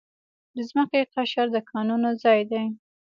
د 0.55 0.57
ځمکې 0.69 1.01
قشر 1.13 1.47
د 1.55 1.57
کانونو 1.69 2.09
ځای 2.23 2.41
دی. 2.51 2.63